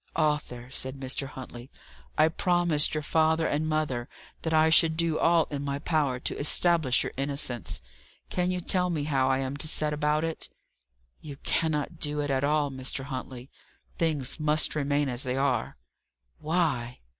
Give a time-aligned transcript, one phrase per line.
[0.15, 1.27] "Arthur," said Mr.
[1.27, 1.69] Huntley,
[2.17, 4.09] "I promised your father and mother
[4.41, 7.81] that I should do all in my power to establish your innocence.
[8.31, 10.49] Can you tell me how I am to set about it?"
[11.21, 13.03] "You cannot do it at all, Mr.
[13.03, 13.51] Huntley.
[13.99, 15.77] Things must remain as they are."
[16.39, 16.97] "Why?"